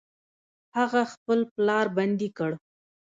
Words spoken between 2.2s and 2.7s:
کړ.